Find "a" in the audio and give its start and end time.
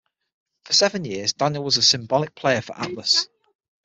1.77-1.83